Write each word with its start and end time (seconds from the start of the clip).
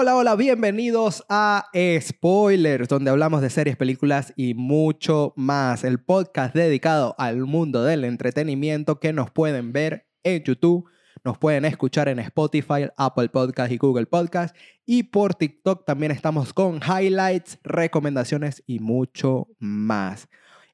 Hola, 0.00 0.14
hola, 0.14 0.36
bienvenidos 0.36 1.24
a 1.28 1.68
Spoilers, 2.00 2.86
donde 2.86 3.10
hablamos 3.10 3.42
de 3.42 3.50
series, 3.50 3.76
películas 3.76 4.32
y 4.36 4.54
mucho 4.54 5.32
más. 5.34 5.82
El 5.82 5.98
podcast 5.98 6.54
dedicado 6.54 7.16
al 7.18 7.38
mundo 7.38 7.82
del 7.82 8.04
entretenimiento 8.04 9.00
que 9.00 9.12
nos 9.12 9.32
pueden 9.32 9.72
ver 9.72 10.06
en 10.22 10.44
YouTube, 10.44 10.88
nos 11.24 11.36
pueden 11.36 11.64
escuchar 11.64 12.08
en 12.08 12.20
Spotify, 12.20 12.86
Apple 12.96 13.28
Podcast 13.30 13.72
y 13.72 13.76
Google 13.76 14.06
Podcast. 14.06 14.54
Y 14.86 15.02
por 15.02 15.34
TikTok 15.34 15.84
también 15.84 16.12
estamos 16.12 16.52
con 16.52 16.78
highlights, 16.80 17.58
recomendaciones 17.64 18.62
y 18.68 18.78
mucho 18.78 19.48
más. 19.58 20.28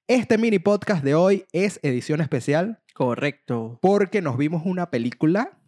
Este 0.06 0.37
mini 0.37 0.59
podcast 0.59 1.02
de 1.02 1.15
hoy 1.15 1.46
es 1.52 1.80
edición 1.82 2.20
especial 2.20 2.82
Correcto. 2.93 3.79
porque 3.80 4.20
nos 4.20 4.37
vimos 4.37 4.66
una 4.66 4.91
película 4.91 5.59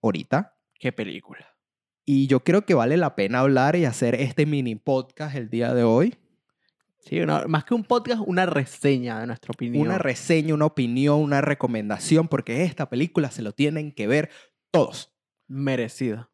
ahorita 0.00 0.56
¿Qué 0.82 0.90
película? 0.90 1.51
Y 2.04 2.26
yo 2.26 2.40
creo 2.40 2.64
que 2.64 2.74
vale 2.74 2.96
la 2.96 3.14
pena 3.14 3.40
hablar 3.40 3.76
y 3.76 3.84
hacer 3.84 4.14
este 4.16 4.46
mini 4.46 4.74
podcast 4.74 5.36
el 5.36 5.48
día 5.50 5.72
de 5.74 5.84
hoy. 5.84 6.16
Sí, 7.00 7.20
una- 7.20 7.46
más 7.48 7.64
que 7.64 7.74
un 7.74 7.82
podcast, 7.84 8.20
una 8.24 8.46
reseña 8.46 9.18
de 9.20 9.26
nuestra 9.26 9.50
opinión. 9.52 9.84
Una 9.86 9.98
reseña, 9.98 10.54
una 10.54 10.66
opinión, 10.66 11.20
una 11.20 11.40
recomendación, 11.40 12.28
porque 12.28 12.62
esta 12.64 12.88
película 12.88 13.30
se 13.30 13.42
lo 13.42 13.52
tienen 13.52 13.92
que 13.92 14.06
ver 14.06 14.30
todos. 14.70 15.08
merecida. 15.48 16.30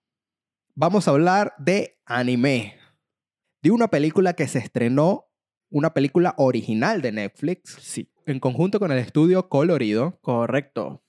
Vamos 0.76 1.08
a 1.08 1.10
hablar 1.10 1.54
de 1.58 1.98
anime, 2.04 2.76
de 3.62 3.70
una 3.72 3.88
película 3.88 4.34
que 4.34 4.46
se 4.46 4.58
estrenó, 4.60 5.24
una 5.70 5.92
película 5.92 6.34
original 6.38 7.02
de 7.02 7.10
Netflix, 7.12 7.76
Sí. 7.80 8.12
en 8.26 8.38
conjunto 8.38 8.78
con 8.78 8.92
el 8.92 8.98
estudio 8.98 9.48
Colorido, 9.48 10.20
Correcto. 10.20 11.02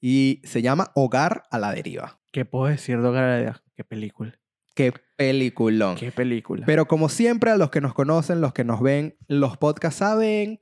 y 0.00 0.40
se 0.44 0.62
llama 0.62 0.92
Hogar 0.94 1.42
a 1.50 1.58
la 1.58 1.72
Deriva. 1.72 2.20
¿Qué 2.30 2.44
puedo 2.44 2.66
decir 2.66 3.00
de 3.00 3.08
Hogar 3.08 3.24
a 3.24 3.28
la 3.28 3.34
Deriva? 3.36 3.62
¿Qué 3.76 3.84
película? 3.84 4.38
Qué 4.74 4.92
peliculón. 5.16 5.96
¿Qué 5.96 6.10
película? 6.10 6.64
Pero 6.64 6.86
como 6.86 7.10
siempre, 7.10 7.50
a 7.50 7.56
los 7.56 7.70
que 7.70 7.82
nos 7.82 7.92
conocen, 7.92 8.40
los 8.40 8.54
que 8.54 8.64
nos 8.64 8.80
ven, 8.80 9.16
los 9.28 9.58
podcasts 9.58 9.98
saben 9.98 10.58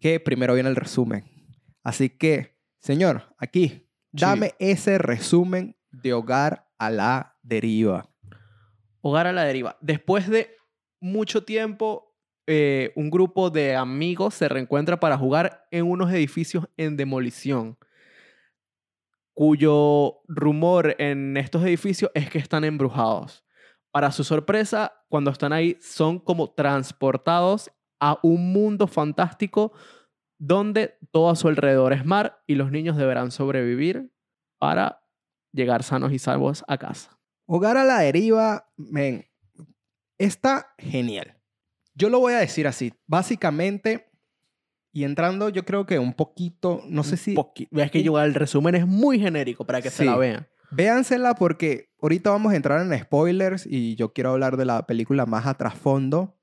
que 0.00 0.20
primero 0.20 0.54
viene 0.54 0.70
el 0.70 0.76
resumen. 0.76 1.24
Así 1.82 2.08
que, 2.08 2.56
señor, 2.80 3.34
aquí, 3.38 3.88
dame 4.10 4.54
ese 4.58 4.98
resumen 4.98 5.76
de 5.90 6.14
Hogar 6.14 6.68
a 6.78 6.90
la 6.90 7.38
Deriva. 7.42 8.08
Hogar 9.02 9.26
a 9.26 9.32
la 9.32 9.44
Deriva. 9.44 9.76
Después 9.82 10.28
de 10.28 10.56
mucho 11.00 11.44
tiempo, 11.44 12.14
eh, 12.46 12.92
un 12.96 13.10
grupo 13.10 13.50
de 13.50 13.76
amigos 13.76 14.34
se 14.34 14.48
reencuentra 14.48 14.98
para 14.98 15.18
jugar 15.18 15.66
en 15.70 15.84
unos 15.84 16.10
edificios 16.10 16.68
en 16.76 16.96
demolición, 16.96 17.76
cuyo 19.36 20.22
rumor 20.28 20.96
en 20.98 21.36
estos 21.36 21.62
edificios 21.62 22.10
es 22.14 22.30
que 22.30 22.38
están 22.38 22.64
embrujados. 22.64 23.44
Para 23.90 24.10
su 24.10 24.24
sorpresa, 24.24 25.04
cuando 25.10 25.30
están 25.30 25.52
ahí, 25.52 25.76
son 25.82 26.18
como 26.18 26.54
transportados 26.54 27.70
a 28.00 28.18
un 28.22 28.54
mundo 28.54 28.86
fantástico 28.86 29.72
donde 30.38 30.96
todo 31.10 31.28
a 31.28 31.36
su 31.36 31.48
alrededor 31.48 31.92
es 31.92 32.06
mar 32.06 32.42
y 32.46 32.54
los 32.54 32.70
niños 32.70 32.96
deberán 32.96 33.30
sobrevivir 33.30 34.10
para 34.58 35.02
llegar 35.52 35.82
sanos 35.82 36.12
y 36.12 36.18
salvos 36.18 36.64
a 36.66 36.78
casa. 36.78 37.18
Hogar 37.44 37.76
a 37.76 37.84
la 37.84 37.98
Deriva, 37.98 38.72
está 40.16 40.74
genial. 40.78 41.38
Yo 41.94 42.08
lo 42.08 42.20
voy 42.20 42.32
a 42.32 42.38
decir 42.38 42.66
así. 42.66 42.94
Básicamente, 43.06 44.10
y 44.96 45.04
entrando 45.04 45.50
yo 45.50 45.66
creo 45.66 45.84
que 45.84 45.98
un 45.98 46.14
poquito, 46.14 46.82
no 46.88 47.04
sé 47.04 47.18
si... 47.18 47.34
Es 47.72 47.90
que 47.90 48.02
yo 48.02 48.18
el 48.18 48.32
resumen 48.32 48.74
es 48.76 48.86
muy 48.86 49.18
genérico 49.18 49.66
para 49.66 49.82
que 49.82 49.90
se 49.90 49.98
Sí. 49.98 50.04
la 50.06 50.16
vean. 50.16 50.48
Véansela 50.70 51.34
porque 51.34 51.90
ahorita 52.00 52.30
vamos 52.30 52.54
a 52.54 52.56
entrar 52.56 52.80
en 52.80 52.98
spoilers 52.98 53.66
y 53.66 53.94
yo 53.96 54.14
quiero 54.14 54.30
hablar 54.30 54.56
de 54.56 54.64
la 54.64 54.86
película 54.86 55.26
más 55.26 55.44
a 55.46 55.52
trasfondo. 55.52 56.38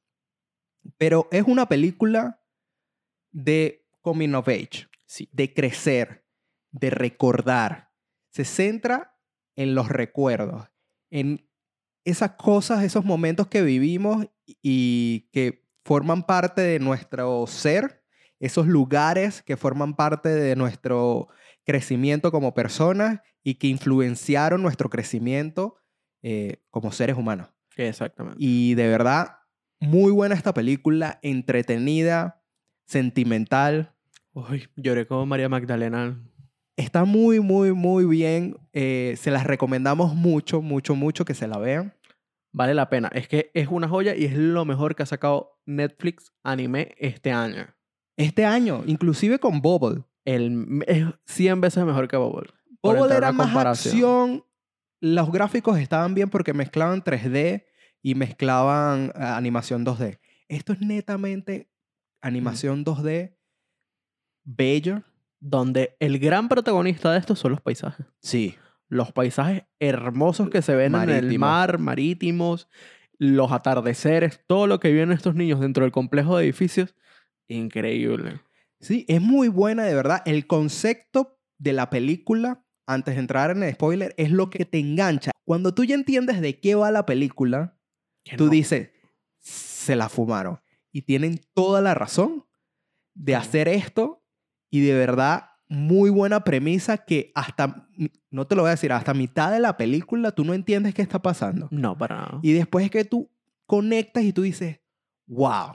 Pero 1.00 1.28
es 1.32 1.46
una 1.48 1.68
película 1.68 2.44
de 3.32 3.88
coming 4.02 4.36
of 4.36 4.48
age, 4.48 4.88
Sí. 5.08 5.28
de 5.32 5.52
crecer, 5.52 6.24
de 6.72 6.92
recordar. 6.92 7.90
Se 8.30 8.46
centra 8.46 9.18
en 9.56 9.74
los 9.74 9.90
recuerdos, 9.90 10.70
en 11.10 11.50
esas 12.06 12.34
cosas, 12.34 12.84
esos 12.84 13.04
momentos 13.04 13.48
que 13.48 13.64
vivimos 13.64 14.28
y 14.62 15.30
que 15.32 15.66
forman 15.84 16.22
parte 16.24 16.62
de 16.62 16.78
nuestro 16.80 17.48
ser, 17.48 18.03
esos 18.44 18.68
lugares 18.68 19.42
que 19.42 19.56
forman 19.56 19.96
parte 19.96 20.28
de 20.28 20.58
nuestro 20.58 21.30
crecimiento 21.64 22.30
como 22.30 22.54
personas 22.54 23.22
y 23.42 23.56
que 23.56 23.68
influenciaron 23.68 24.62
nuestro 24.62 24.90
crecimiento 24.90 25.78
eh, 26.24 26.58
como 26.70 26.92
seres 26.92 27.16
humanos. 27.16 27.48
Exactamente. 27.78 28.38
Y 28.40 28.76
de 28.76 28.90
verdad, 28.90 29.38
muy 29.80 30.12
buena 30.12 30.36
esta 30.36 30.54
película, 30.54 31.20
entretenida, 31.22 32.44
sentimental. 32.86 33.96
Uy, 34.34 34.68
lloré 34.76 35.08
como 35.08 35.26
María 35.26 35.48
Magdalena. 35.48 36.22
Está 36.76 37.06
muy, 37.06 37.40
muy, 37.40 37.72
muy 37.72 38.04
bien. 38.04 38.58
Eh, 38.74 39.16
se 39.18 39.32
las 39.32 39.48
recomendamos 39.48 40.16
mucho, 40.16 40.62
mucho, 40.62 40.96
mucho 40.96 41.24
que 41.24 41.34
se 41.34 41.48
la 41.48 41.60
vean. 41.60 41.94
Vale 42.52 42.74
la 42.74 42.90
pena. 42.90 43.10
Es 43.14 43.30
que 43.30 43.52
es 43.54 43.70
una 43.70 43.88
joya 43.88 44.18
y 44.18 44.26
es 44.26 44.36
lo 44.36 44.66
mejor 44.66 44.98
que 44.98 45.04
ha 45.04 45.06
sacado 45.06 45.62
Netflix 45.66 46.34
anime 46.44 46.94
este 46.98 47.32
año. 47.32 47.74
Este 48.18 48.46
año, 48.46 48.84
inclusive 48.86 49.40
con 49.40 49.62
Bubble. 49.62 50.04
El, 50.26 50.84
es 50.88 51.06
100 51.26 51.62
veces 51.62 51.84
mejor 51.86 52.08
que 52.08 52.18
Bubble 52.18 52.54
entrar 52.84 53.18
era 53.18 53.32
más 53.32 53.56
acción. 53.56 54.44
Los 55.00 55.32
gráficos 55.32 55.80
estaban 55.80 56.14
bien 56.14 56.30
porque 56.30 56.54
mezclaban 56.54 57.04
3D 57.04 57.66
y 58.02 58.16
mezclaban 58.16 59.08
eh, 59.08 59.12
animación 59.16 59.86
2D. 59.86 60.20
Esto 60.48 60.74
es 60.74 60.82
netamente 60.82 61.70
animación 62.22 62.86
2D 62.86 63.38
bello. 64.44 65.04
Donde 65.46 65.98
el 66.00 66.20
gran 66.20 66.48
protagonista 66.48 67.12
de 67.12 67.20
esto 67.20 67.36
son 67.36 67.52
los 67.52 67.60
paisajes. 67.60 68.06
Sí. 68.22 68.56
Los 68.88 69.12
paisajes 69.12 69.64
hermosos 69.78 70.50
que 70.50 70.62
se 70.62 70.74
ven 70.74 70.96
en 70.96 71.10
el 71.10 71.38
mar, 71.38 71.80
marítimos, 71.80 72.70
los 73.18 73.52
atardeceres, 73.52 74.40
todo 74.48 74.68
lo 74.68 74.80
que 74.80 74.90
viven 74.94 75.12
estos 75.12 75.36
niños 75.36 75.60
dentro 75.60 75.84
del 75.84 75.92
complejo 75.92 76.38
de 76.38 76.46
edificios. 76.46 76.96
Increíble. 77.48 78.42
Sí, 78.80 79.06
es 79.08 79.22
muy 79.22 79.48
buena, 79.48 79.84
de 79.84 79.96
verdad. 79.96 80.22
El 80.26 80.48
concepto 80.48 81.40
de 81.58 81.74
la 81.74 81.90
película, 81.90 82.66
antes 82.86 83.16
de 83.16 83.22
entrar 83.22 83.52
en 83.52 83.64
el 83.64 83.74
spoiler, 83.74 84.14
es 84.18 84.32
lo 84.32 84.50
que 84.50 84.66
te 84.66 84.80
engancha. 84.80 85.32
Cuando 85.46 85.74
tú 85.74 85.84
ya 85.84 85.96
entiendes 85.96 86.42
de 86.42 86.60
qué 86.60 86.76
va 86.76 86.92
la 86.92 87.06
película, 87.06 87.78
tú 88.38 88.46
no- 88.46 88.52
dices, 88.52 88.90
se 89.40 89.96
la 89.96 90.10
fumaron. 90.10 90.60
Y 90.92 91.04
tienen 91.04 91.40
toda 91.54 91.82
la 91.82 91.94
razón 91.94 92.46
de 93.14 93.36
hacer 93.36 93.68
esto 93.68 94.24
y 94.70 94.82
de 94.82 94.94
verdad 94.94 95.50
muy 95.70 96.10
buena 96.10 96.44
premisa 96.44 96.98
que 96.98 97.32
hasta, 97.36 97.88
no 98.30 98.48
te 98.48 98.56
lo 98.56 98.62
voy 98.64 98.70
a 98.70 98.72
decir, 98.72 98.92
hasta 98.92 99.14
mitad 99.14 99.52
de 99.52 99.60
la 99.60 99.76
película 99.78 100.32
tú 100.32 100.44
no 100.44 100.54
entiendes 100.54 100.94
qué 100.94 101.02
está 101.02 101.22
pasando. 101.22 101.68
No, 101.72 101.98
para 101.98 102.16
nada. 102.18 102.40
Y 102.44 102.54
después 102.54 102.86
es 102.86 102.92
que 102.92 103.06
tú 103.06 103.32
conectas 103.66 104.24
y 104.24 104.34
tú 104.34 104.44
dices, 104.44 104.82
wow, 105.26 105.74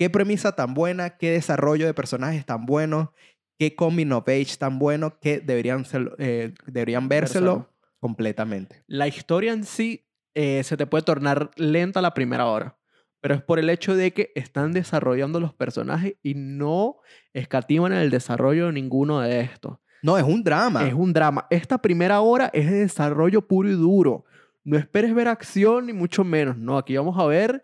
qué 0.00 0.08
premisa 0.08 0.52
tan 0.52 0.72
buena, 0.72 1.18
qué 1.18 1.30
desarrollo 1.32 1.84
de 1.84 1.92
personajes 1.92 2.46
tan 2.46 2.64
bueno, 2.64 3.12
qué 3.58 3.74
coming 3.74 4.12
of 4.12 4.26
age 4.28 4.56
tan 4.58 4.78
bueno 4.78 5.20
que 5.20 5.40
deberían, 5.40 5.84
eh, 6.16 6.54
deberían 6.64 7.06
vérselo 7.06 7.68
completamente. 7.98 8.82
La 8.86 9.08
historia 9.08 9.52
en 9.52 9.64
sí 9.64 10.08
eh, 10.34 10.62
se 10.64 10.78
te 10.78 10.86
puede 10.86 11.04
tornar 11.04 11.50
lenta 11.56 12.00
la 12.00 12.14
primera 12.14 12.46
hora, 12.46 12.78
pero 13.20 13.34
es 13.34 13.42
por 13.42 13.58
el 13.58 13.68
hecho 13.68 13.94
de 13.94 14.14
que 14.14 14.32
están 14.34 14.72
desarrollando 14.72 15.38
los 15.38 15.52
personajes 15.52 16.14
y 16.22 16.32
no 16.32 16.96
escatiman 17.34 17.92
el 17.92 18.08
desarrollo 18.08 18.68
de 18.68 18.72
ninguno 18.72 19.20
de 19.20 19.40
estos. 19.40 19.80
No, 20.02 20.16
es 20.16 20.24
un 20.24 20.42
drama. 20.42 20.88
Es 20.88 20.94
un 20.94 21.12
drama. 21.12 21.46
Esta 21.50 21.76
primera 21.76 22.22
hora 22.22 22.48
es 22.54 22.70
de 22.70 22.78
desarrollo 22.78 23.46
puro 23.46 23.68
y 23.68 23.74
duro. 23.74 24.24
No 24.64 24.78
esperes 24.78 25.14
ver 25.14 25.28
acción 25.28 25.88
ni 25.88 25.92
mucho 25.92 26.24
menos. 26.24 26.56
No, 26.56 26.78
aquí 26.78 26.96
vamos 26.96 27.18
a 27.18 27.26
ver 27.26 27.62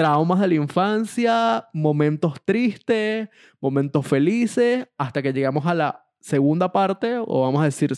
traumas 0.00 0.40
de 0.40 0.48
la 0.48 0.54
infancia, 0.54 1.68
momentos 1.72 2.40
tristes, 2.44 3.28
momentos 3.60 4.06
felices, 4.06 4.88
hasta 4.98 5.22
que 5.22 5.32
llegamos 5.32 5.66
a 5.66 5.74
la 5.74 6.06
segunda 6.20 6.70
parte, 6.72 7.16
o 7.18 7.42
vamos 7.42 7.62
a 7.62 7.64
decir 7.64 7.92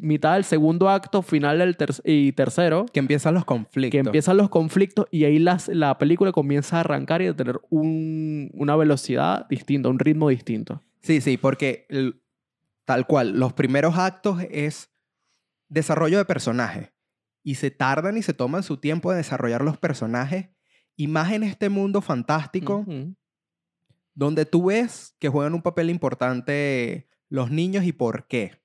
mitad 0.00 0.34
del 0.34 0.44
segundo 0.44 0.88
acto, 0.88 1.22
final 1.22 1.58
del 1.58 1.76
ter- 1.76 1.90
y 2.04 2.32
tercero, 2.32 2.86
que 2.92 3.00
empiezan 3.00 3.34
los 3.34 3.44
conflictos. 3.44 3.90
que 3.90 3.98
empiezan 3.98 4.36
los 4.36 4.48
conflictos 4.48 5.06
y 5.10 5.24
ahí 5.24 5.38
las, 5.38 5.68
la 5.68 5.98
película 5.98 6.30
comienza 6.32 6.76
a 6.76 6.80
arrancar 6.80 7.20
y 7.22 7.26
a 7.26 7.34
tener 7.36 7.60
un- 7.70 8.50
una 8.54 8.76
velocidad 8.76 9.46
distinta, 9.48 9.88
un 9.88 9.98
ritmo 9.98 10.28
distinto. 10.28 10.82
Sí, 11.02 11.20
sí, 11.20 11.36
porque 11.36 11.86
el- 11.88 12.22
tal 12.84 13.06
cual, 13.06 13.38
los 13.38 13.52
primeros 13.54 13.98
actos 13.98 14.40
es 14.50 14.90
desarrollo 15.68 16.18
de 16.18 16.24
personajes 16.24 16.92
y 17.44 17.56
se 17.56 17.70
tardan 17.70 18.16
y 18.16 18.22
se 18.22 18.34
toman 18.34 18.62
su 18.62 18.76
tiempo 18.78 19.10
de 19.10 19.18
desarrollar 19.18 19.62
los 19.62 19.78
personajes 19.78 20.48
y 20.98 21.06
más 21.06 21.32
en 21.32 21.44
este 21.44 21.68
mundo 21.68 22.02
fantástico 22.02 22.78
Ujú. 22.78 23.14
donde 24.14 24.44
tú 24.44 24.66
ves 24.66 25.14
que 25.20 25.28
juegan 25.28 25.54
un 25.54 25.62
papel 25.62 25.90
importante 25.90 27.08
los 27.28 27.52
niños 27.52 27.84
y 27.84 27.92
por 27.92 28.26
qué. 28.26 28.60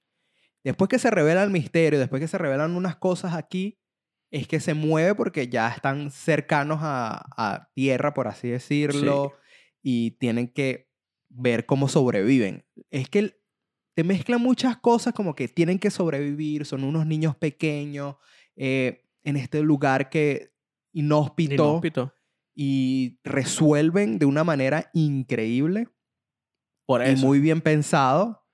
Después 0.64 0.90
que 0.90 0.98
se 0.98 1.12
revela 1.12 1.44
el 1.44 1.52
misterio, 1.52 2.00
después 2.00 2.20
que 2.20 2.28
se 2.28 2.40
revelan 2.40 2.76
unas 2.76 2.96
cosas 2.96 3.36
aquí, 3.36 3.78
es 4.32 4.48
que 4.48 4.60
se 4.60 4.74
mueve 4.74 5.14
porque 5.14 5.48
ya 5.48 5.70
están 5.70 6.10
cercanos 6.10 6.80
a, 6.82 7.24
a 7.38 7.70
tierra, 7.76 8.16
por 8.16 8.28
así 8.28 8.48
decirlo, 8.48 9.34
y 9.84 10.12
tienen 10.12 10.48
que 10.48 10.90
ver 11.30 11.68
cómo 11.68 11.88
sobreviven. 11.88 12.66
Es 12.90 13.10
que 13.10 13.40
te 13.94 14.04
mezclan 14.04 14.42
muchas 14.42 14.78
cosas 14.78 15.14
como 15.14 15.36
que 15.36 15.48
tienen 15.50 15.78
que 15.78 15.92
sobrevivir, 15.92 16.66
son 16.66 16.84
unos 16.84 17.06
niños 17.06 17.36
pequeños 17.36 18.16
eh, 18.56 19.06
en 19.24 19.36
este 19.36 19.62
lugar 19.62 20.10
que 20.10 20.52
inhóspito, 20.94 21.54
Inhóspito. 21.54 22.14
Y 22.56 23.20
resuelven 23.24 24.20
de 24.20 24.26
una 24.26 24.44
manera 24.44 24.90
increíble 24.94 25.88
Por 26.86 27.02
y 27.02 27.12
eso. 27.12 27.26
muy 27.26 27.40
bien 27.40 27.62
pensado. 27.62 28.46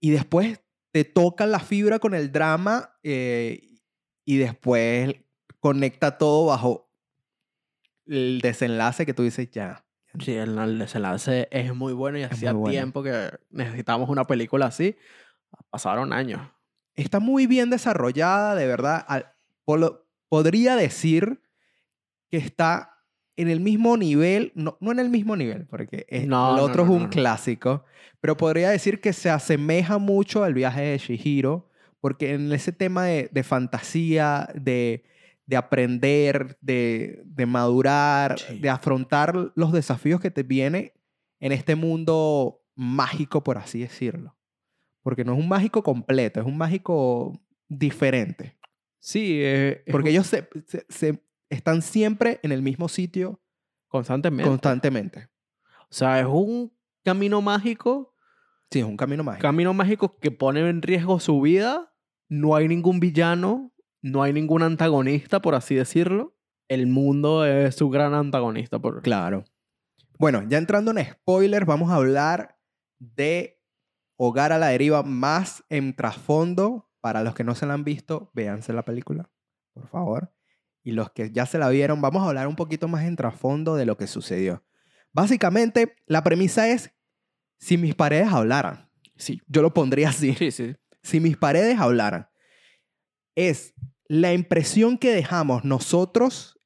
Y 0.00 0.10
después 0.10 0.60
te 0.92 1.04
tocan 1.04 1.50
la 1.52 1.60
fibra 1.60 1.98
con 1.98 2.14
el 2.14 2.32
drama 2.32 2.98
eh, 3.02 3.70
y 4.24 4.38
después 4.38 5.14
conecta 5.60 6.18
todo 6.18 6.46
bajo 6.46 6.90
el 8.06 8.40
desenlace 8.40 9.06
que 9.06 9.14
tú 9.14 9.22
dices 9.22 9.50
ya. 9.50 9.84
Sí, 10.18 10.32
el, 10.32 10.58
el 10.58 10.78
desenlace 10.78 11.46
es 11.52 11.72
muy 11.74 11.92
bueno 11.92 12.18
y 12.18 12.24
hacía 12.24 12.52
bueno. 12.52 12.72
tiempo 12.72 13.02
que 13.02 13.30
necesitábamos 13.50 14.08
una 14.08 14.26
película 14.26 14.66
así. 14.66 14.96
Pasaron 15.68 16.12
años. 16.12 16.40
Está 16.94 17.20
muy 17.20 17.46
bien 17.46 17.70
desarrollada, 17.70 18.56
de 18.56 18.66
verdad. 18.66 19.04
Al- 19.06 19.32
podría 20.28 20.74
decir 20.74 21.40
que 22.30 22.36
está 22.38 22.96
en 23.36 23.48
el 23.48 23.60
mismo 23.60 23.96
nivel, 23.96 24.52
no, 24.54 24.76
no 24.80 24.92
en 24.92 24.98
el 24.98 25.08
mismo 25.10 25.36
nivel, 25.36 25.66
porque 25.66 26.06
es- 26.08 26.26
No, 26.26 26.54
el 26.54 26.60
otro 26.62 26.84
no, 26.84 26.94
es 26.96 27.02
un 27.02 27.08
clásico, 27.08 27.84
pero 28.20 28.36
podría 28.36 28.70
decir 28.70 29.00
que 29.00 29.12
se 29.12 29.30
asemeja 29.30 29.98
mucho 29.98 30.44
al 30.44 30.52
viaje 30.54 30.82
de 30.82 30.98
Shihiro, 30.98 31.68
porque 32.00 32.34
en 32.34 32.52
ese 32.52 32.72
tema 32.72 33.04
de, 33.06 33.28
de 33.32 33.42
fantasía, 33.42 34.48
de, 34.54 35.04
de 35.46 35.56
aprender, 35.56 36.58
de, 36.60 37.22
de 37.24 37.46
madurar, 37.46 38.38
Sí. 38.38 38.58
de 38.58 38.68
afrontar 38.70 39.52
los 39.54 39.72
desafíos 39.72 40.20
que 40.20 40.30
te 40.30 40.42
viene 40.42 40.92
en 41.40 41.52
este 41.52 41.74
mundo 41.76 42.62
mágico, 42.74 43.42
por 43.42 43.58
así 43.58 43.80
decirlo. 43.80 44.36
Porque 45.02 45.24
no 45.24 45.32
es 45.32 45.38
un 45.38 45.48
mágico 45.48 45.82
completo, 45.82 46.40
es 46.40 46.46
un 46.46 46.58
mágico 46.58 47.32
diferente. 47.68 48.58
Sí, 48.98 49.38
eh, 49.42 49.82
Porque 49.90 50.10
ellos 50.10 50.26
se, 50.26 50.46
se- 50.66 50.84
se- 50.88 51.22
están 51.50 51.82
siempre 51.82 52.40
en 52.42 52.52
el 52.52 52.62
mismo 52.62 52.88
sitio 52.88 53.40
constantemente. 53.88 54.48
constantemente. 54.48 55.28
o 55.82 55.92
sea, 55.92 56.20
es 56.20 56.26
un 56.26 56.72
camino 57.04 57.42
mágico. 57.42 58.14
Sí, 58.70 58.78
es 58.78 58.84
un 58.84 58.96
camino 58.96 59.24
mágico. 59.24 59.42
Camino 59.42 59.74
mágico 59.74 60.16
que 60.18 60.30
pone 60.30 60.60
en 60.68 60.80
riesgo 60.80 61.18
su 61.18 61.40
vida. 61.40 61.92
No 62.28 62.54
hay 62.54 62.68
ningún 62.68 63.00
villano. 63.00 63.72
No 64.00 64.22
hay 64.22 64.32
ningún 64.32 64.62
antagonista, 64.62 65.40
por 65.40 65.54
así 65.54 65.74
decirlo. 65.74 66.36
El 66.68 66.86
mundo 66.86 67.44
es 67.44 67.74
su 67.74 67.90
gran 67.90 68.14
antagonista. 68.14 68.78
Por... 68.78 69.02
Claro. 69.02 69.44
Bueno, 70.18 70.44
ya 70.48 70.58
entrando 70.58 70.92
en 70.92 71.04
spoilers, 71.04 71.66
vamos 71.66 71.90
a 71.90 71.96
hablar 71.96 72.58
de 72.98 73.60
Hogar 74.16 74.52
a 74.52 74.58
la 74.58 74.68
Deriva 74.68 75.02
más 75.02 75.64
en 75.68 75.94
trasfondo. 75.94 76.86
Para 77.00 77.24
los 77.24 77.34
que 77.34 77.44
no 77.44 77.54
se 77.54 77.64
la 77.64 77.72
han 77.72 77.82
visto, 77.82 78.30
véanse 78.34 78.74
la 78.74 78.84
película, 78.84 79.30
por 79.72 79.88
favor. 79.88 80.34
Y 80.82 80.92
los 80.92 81.10
que 81.10 81.30
ya 81.30 81.46
se 81.46 81.58
la 81.58 81.68
vieron, 81.68 82.00
vamos 82.00 82.22
a 82.22 82.28
hablar 82.28 82.46
un 82.48 82.56
poquito 82.56 82.88
más 82.88 83.04
en 83.04 83.16
trasfondo 83.16 83.74
de 83.76 83.86
lo 83.86 83.96
que 83.96 84.06
sucedió. 84.06 84.64
Básicamente, 85.12 85.96
la 86.06 86.22
premisa 86.22 86.68
es, 86.68 86.92
si 87.58 87.76
mis 87.76 87.94
paredes 87.94 88.28
hablaran, 88.32 88.88
Sí. 89.16 89.40
yo 89.46 89.60
lo 89.60 89.74
pondría 89.74 90.08
así. 90.10 90.34
Sí, 90.34 90.50
sí. 90.50 90.74
si 91.02 91.20
mis 91.20 91.36
paredes 91.36 91.78
hablaran, 91.78 92.28
es 93.34 93.74
la 94.08 94.32
impresión 94.32 94.98
que 94.98 95.12
dejamos 95.12 95.64
nosotros 95.64 96.58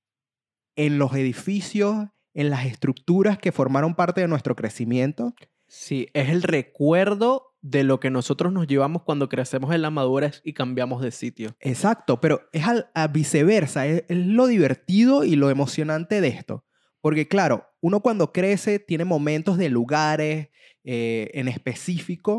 en 0.77 0.99
los 0.99 1.13
edificios, 1.15 2.07
en 2.33 2.51
las 2.51 2.67
estructuras 2.67 3.39
que 3.39 3.53
formaron 3.53 3.95
parte 3.95 4.21
de 4.21 4.29
nuestro 4.29 4.57
crecimiento. 4.57 5.35
Sí, 5.67 6.09
es 6.15 6.29
el 6.31 6.43
recuerdo 6.43 7.54
de 7.67 7.83
lo 7.83 7.99
que 7.99 8.11
nosotros 8.11 8.53
nos 8.53 8.67
llevamos 8.67 9.05
cuando 9.05 9.31
crecemos 9.31 9.75
en 9.75 9.81
la 9.81 9.89
madurez 9.89 10.43
y 10.45 10.53
cambiamos 10.53 11.01
de 11.01 11.11
sitio. 11.11 11.57
Exacto, 11.61 12.21
pero 12.21 12.43
es 12.53 12.67
al, 12.67 12.91
a 12.95 13.07
viceversa, 13.09 13.87
es, 13.87 14.05
es 14.07 14.19
lo 14.19 14.47
divertido 14.47 15.25
y 15.25 15.35
lo 15.37 15.49
emocionante 15.49 16.21
de 16.21 16.29
esto. 16.29 16.67
Porque 17.01 17.27
claro, 17.27 17.67
uno 17.81 18.01
cuando 18.01 18.33
crece 18.33 18.79
tiene 18.79 19.07
momentos 19.07 19.57
de 19.57 19.71
lugares 19.71 20.51
eh, 20.85 21.31
en 21.33 21.49
específico 21.49 22.37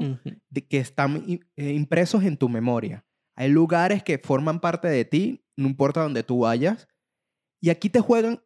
de- 0.49 0.67
que 0.67 0.77
están 0.77 1.23
eh, 1.55 1.71
impresos 1.73 2.23
en 2.23 2.37
tu 2.37 2.47
memoria. 2.47 3.03
Hay 3.35 3.49
lugares 3.49 4.03
que 4.03 4.19
forman 4.19 4.59
parte 4.59 4.87
de 4.87 5.05
ti, 5.05 5.43
no 5.57 5.67
importa 5.67 6.03
dónde 6.03 6.21
tú 6.21 6.41
vayas. 6.41 6.87
Y 7.61 7.71
aquí 7.71 7.89
te 7.89 7.99
juegan 7.99 8.43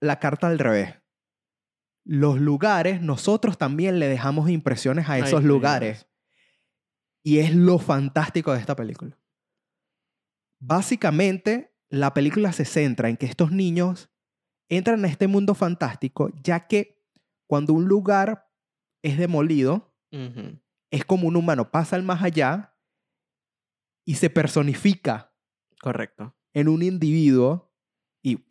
la 0.00 0.20
carta 0.20 0.46
al 0.46 0.60
revés. 0.60 0.94
Los 2.04 2.40
lugares, 2.40 3.02
nosotros 3.02 3.58
también 3.58 3.98
le 3.98 4.06
dejamos 4.08 4.48
impresiones 4.48 5.08
a 5.08 5.18
esos 5.18 5.42
lugares. 5.44 6.06
Y 7.22 7.38
es 7.38 7.54
lo 7.54 7.78
fantástico 7.78 8.52
de 8.52 8.60
esta 8.60 8.74
película. 8.74 9.18
Básicamente, 10.58 11.76
la 11.88 12.14
película 12.14 12.52
se 12.52 12.64
centra 12.64 13.08
en 13.08 13.16
que 13.16 13.26
estos 13.26 13.50
niños 13.50 14.10
entran 14.68 15.04
a 15.04 15.08
este 15.08 15.26
mundo 15.26 15.54
fantástico, 15.54 16.30
ya 16.42 16.66
que 16.66 17.02
cuando 17.46 17.72
un 17.72 17.86
lugar 17.86 18.48
es 19.02 19.18
demolido, 19.18 19.94
es 20.90 21.04
como 21.04 21.28
un 21.28 21.36
humano 21.36 21.70
pasa 21.70 21.96
al 21.96 22.02
más 22.02 22.22
allá 22.22 22.76
y 24.04 24.14
se 24.14 24.30
personifica 24.30 25.34
Correcto. 25.80 26.36
en 26.52 26.68
un 26.68 26.82
individuo 26.82 27.72
y 28.22 28.44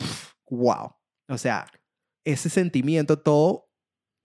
wow. 0.50 0.96
O 1.28 1.38
sea, 1.38 1.72
ese 2.26 2.50
sentimiento, 2.50 3.20
todo 3.20 3.70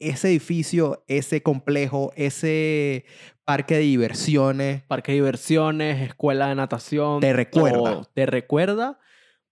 ese 0.00 0.29
edificio, 0.29 1.05
ese 1.06 1.43
complejo, 1.43 2.12
ese 2.17 3.05
parque 3.44 3.75
de 3.75 3.81
diversiones, 3.81 4.83
Parque 4.83 5.12
de 5.12 5.16
diversiones, 5.16 6.00
escuela 6.02 6.49
de 6.49 6.54
natación. 6.54 7.21
Te 7.21 7.33
recuerda. 7.33 8.02
Te 8.14 8.26
recuerda 8.26 8.99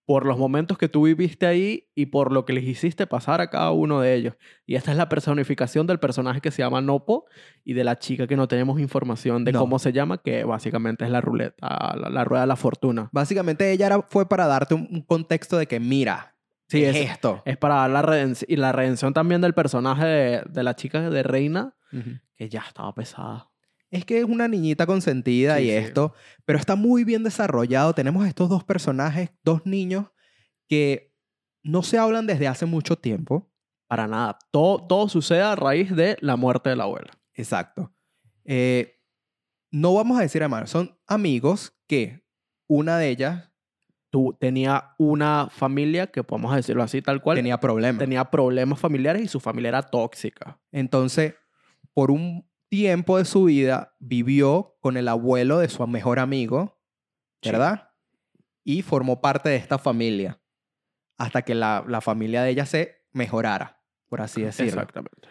por 0.05 0.26
los 0.26 0.37
momentos 0.37 0.78
que 0.78 0.88
tú 0.88 1.05
viviste 1.05 1.47
ahí 1.47 1.88
y 1.95 2.07
por 2.07 2.33
lo 2.33 2.45
que 2.45 2.52
les 2.52 2.64
hiciste 2.64 3.07
pasar 3.07 3.40
a 3.40 3.50
cada 3.50 3.71
uno 3.71 4.00
de 4.00 4.14
ellos. 4.14 4.35
Y 4.66 4.75
esta 4.75 4.90
es 4.90 4.97
la 4.97 5.09
personificación 5.09 5.87
del 5.87 6.00
personaje 6.00 6.40
que 6.40 6.50
se 6.50 6.61
llama 6.62 6.81
Nopo 6.81 7.25
y 7.64 7.75
de 7.75 7.85
la 7.85 7.99
chica 7.99 8.26
que 8.26 8.35
no 8.37 8.49
tenemos 8.49 8.81
información 8.81 9.45
de 9.45 9.52
No. 9.52 9.61
cómo 9.61 9.78
se 9.78 9.93
llama, 9.93 10.19
que 10.19 10.43
básicamente 10.45 11.05
es 11.05 11.11
la 11.11 11.21
ruleta, 11.21 11.55
la, 11.97 12.11
la 12.11 12.25
rueda 12.25 12.43
de 12.43 12.49
la 12.49 12.57
fortuna. 12.57 13.11
básicamente 13.12 13.71
ella 13.71 13.87
era, 13.87 14.02
fue 14.02 14.28
para 14.28 14.47
darte 14.49 14.75
un, 14.75 14.88
un 14.90 15.02
contexto 15.02 15.57
de 15.57 15.66
que 15.66 15.78
mira, 15.78 16.35
Sí, 16.69 16.83
es, 16.85 16.97
es- 16.97 17.11
esto. 17.12 17.43
Es 17.45 17.57
para 17.59 17.76
dar 17.76 17.90
la 17.90 18.02
redención 18.02 18.50
y 18.50 18.57
la 18.57 18.73
redención 18.73 19.12
también 19.14 19.40
del 19.40 19.55
personaje 19.55 20.05
de, 20.05 20.43
de 20.49 20.62
la 20.64 20.75
chica 20.75 21.09
de 21.11 21.23
Reina, 21.23 21.76
que 22.35 22.49
ya 22.49 22.64
estaba 22.66 22.93
pesada. 22.95 23.50
Es 23.92 24.04
que 24.04 24.18
es 24.18 24.25
una 24.25 24.49
niñita 24.49 24.87
consentida 24.87 25.58
Sí, 25.58 25.64
y 25.64 25.66
sí. 25.66 25.72
esto, 25.72 26.14
pero 26.44 26.58
está 26.58 26.75
muy 26.75 27.04
bien 27.04 27.22
desarrollado. 27.22 27.94
Tenemos 27.94 28.26
estos 28.26 28.49
dos 28.49 28.64
personajes, 28.64 29.30
dos 29.44 29.64
niños 29.64 30.06
que 30.66 31.14
no 31.62 31.84
se 31.84 31.99
hablan 31.99 32.26
desde 32.26 32.49
hace 32.49 32.66
mucho 32.66 32.96
tiempo. 32.96 33.49
Para 33.87 34.08
nada. 34.08 34.38
Todo, 34.50 34.84
todo 34.84 35.08
sucede 35.08 35.42
a 35.42 35.54
raíz 35.54 35.94
de 35.94 36.16
la 36.20 36.34
muerte 36.34 36.70
de 36.70 36.76
la 36.76 36.84
abuela. 36.84 37.12
Exacto. 37.34 37.94
Eh, 38.44 38.99
no 39.70 39.94
vamos 39.94 40.18
a 40.18 40.22
decir 40.22 40.42
amar, 40.42 40.66
son 40.66 40.99
amigos 41.06 41.78
que 41.87 42.25
una 42.66 42.99
de 42.99 43.08
ellas 43.11 43.52
Tú 44.12 44.37
tenía 44.38 44.90
una 44.99 45.49
familia 45.50 46.06
que, 46.08 46.22
podemos 46.22 46.54
decirlo 46.54 46.82
así, 46.82 47.00
tal 47.00 47.22
cual, 47.22 47.34
tenía 47.34 47.58
problemas. 47.58 47.99
tenía 47.99 48.30
problemas 48.30 48.78
familiares 48.78 49.22
y 49.22 49.26
su 49.26 49.40
familia 49.40 49.70
era 49.70 49.82
tóxica. 49.82 50.61
Entonces, 50.70 51.34
por 51.94 52.11
un 52.11 52.46
tiempo 52.73 53.19
de 53.19 53.26
su 53.26 53.45
vida, 53.45 53.95
vivió 54.00 54.79
con 54.81 54.97
el 54.97 55.07
abuelo 55.09 55.59
de 55.59 55.69
su 55.69 55.87
mejor 55.87 56.19
amigo, 56.19 56.81
Sí. 57.43 57.50
¿verdad? 57.50 57.91
Y 58.64 58.81
formó 58.81 59.21
parte 59.21 59.50
de 59.50 59.57
esta 59.57 59.76
familia 59.76 60.41
hasta 61.19 61.43
que 61.43 61.55
la, 61.55 61.85
la 61.87 62.00
familia 62.00 62.43
de 62.43 62.49
ella 62.49 62.64
se 62.64 63.05
mejorara, 63.12 63.85
por 64.09 64.23
así 64.23 64.41
decirlo. 64.41 64.71
Exactamente. 64.73 65.29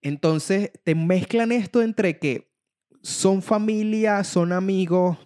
Entonces, 0.00 0.70
te 0.82 0.94
mezclan 0.94 1.52
esto 1.52 1.82
entre 1.82 2.18
que 2.18 2.50
son 3.02 3.42
familia, 3.42 4.24
son 4.24 4.52
amigos 4.52 5.18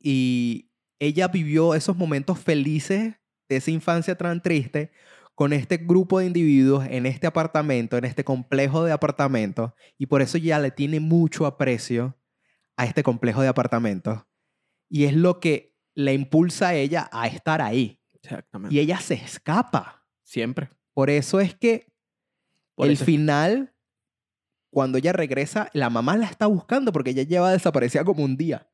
y 0.00 0.70
ella 1.00 1.26
vivió 1.26 1.74
esos 1.74 1.96
momentos 1.96 2.38
felices 2.38 3.16
de 3.48 3.56
esa 3.56 3.72
infancia 3.72 4.16
tan 4.16 4.40
triste 4.42 4.92
con 5.38 5.52
este 5.52 5.76
grupo 5.76 6.18
de 6.18 6.26
individuos 6.26 6.84
en 6.90 7.06
este 7.06 7.28
apartamento, 7.28 7.96
en 7.96 8.04
este 8.04 8.24
complejo 8.24 8.82
de 8.82 8.90
apartamentos 8.90 9.70
y 9.96 10.06
por 10.06 10.20
eso 10.20 10.36
ya 10.36 10.58
le 10.58 10.72
tiene 10.72 10.98
mucho 10.98 11.46
aprecio 11.46 12.18
a 12.76 12.84
este 12.86 13.04
complejo 13.04 13.40
de 13.40 13.46
apartamentos 13.46 14.18
y 14.88 15.04
es 15.04 15.14
lo 15.14 15.38
que 15.38 15.76
le 15.94 16.12
impulsa 16.12 16.70
a 16.70 16.74
ella 16.74 17.08
a 17.12 17.28
estar 17.28 17.62
ahí 17.62 18.00
Exactamente. 18.20 18.74
y 18.74 18.80
ella 18.80 18.98
se 18.98 19.14
escapa. 19.14 20.04
Siempre. 20.24 20.70
Por 20.92 21.08
eso 21.08 21.38
es 21.38 21.54
que 21.54 21.86
Por 22.74 22.88
el 22.88 22.94
eso- 22.94 23.04
final, 23.04 23.72
cuando 24.72 24.98
ella 24.98 25.12
regresa, 25.12 25.70
la 25.72 25.88
mamá 25.88 26.16
la 26.16 26.26
está 26.26 26.46
buscando 26.46 26.90
porque 26.90 27.10
ella 27.10 27.22
lleva 27.22 27.52
desaparecida 27.52 28.02
como 28.04 28.24
un 28.24 28.36
día. 28.36 28.68